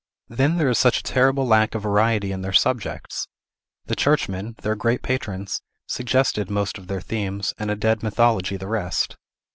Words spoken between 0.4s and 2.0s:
there is such a terrible lack of